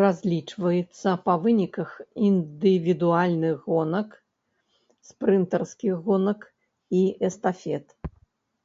[0.00, 1.90] Разлічваецца па выніках
[2.30, 4.08] індывідуальных гонак,
[5.12, 6.40] спрынтарскіх гонак
[7.02, 7.86] і эстафет.